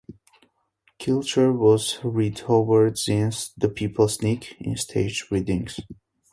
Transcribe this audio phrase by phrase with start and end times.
[0.99, 5.79] Kilcher has read Howard Zinn's "The People Speak" in staged readings.